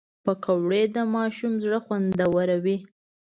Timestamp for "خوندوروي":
1.85-2.77